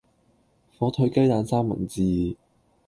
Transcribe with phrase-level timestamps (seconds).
[0.79, 2.35] 火腿雞蛋三文治